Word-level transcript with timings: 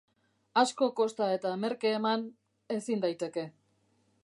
Asko 0.61 0.87
kosta 0.99 1.27
eta 1.33 1.51
merke 1.65 1.93
eman, 1.99 2.25
ezin 2.79 3.07
daiteke. 3.07 3.47